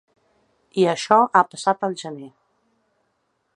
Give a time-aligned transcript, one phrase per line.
[0.83, 2.33] I això ha passat al gener.